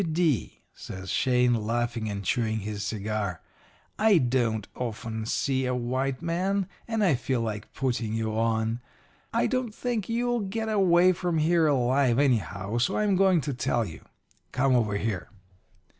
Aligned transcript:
"'W. 0.01 0.13
D.,' 0.15 0.61
says 0.73 1.11
Shane, 1.11 1.53
laughing 1.53 2.09
and 2.09 2.23
chewing 2.25 2.61
his 2.61 2.83
cigar, 2.83 3.39
'I 3.99 4.17
don't 4.17 4.67
often 4.75 5.27
see 5.27 5.67
a 5.67 5.75
white 5.75 6.23
man, 6.23 6.67
and 6.87 7.03
I 7.03 7.13
feel 7.13 7.39
like 7.41 7.71
putting 7.71 8.11
you 8.15 8.35
on. 8.35 8.79
I 9.31 9.45
don't 9.45 9.75
think 9.75 10.09
you'll 10.09 10.39
get 10.39 10.69
away 10.69 11.11
from 11.11 11.37
here 11.37 11.67
alive, 11.67 12.17
anyhow, 12.17 12.79
so 12.79 12.97
I'm 12.97 13.15
going 13.15 13.41
to 13.41 13.53
tell 13.53 13.85
you. 13.85 14.01
Come 14.51 14.75
over 14.75 14.97
here.' 14.97 15.29